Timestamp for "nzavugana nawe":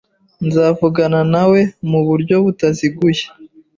0.47-1.59